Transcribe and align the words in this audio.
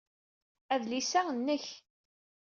Adlis-a 0.73 1.21
nnek. 1.35 1.65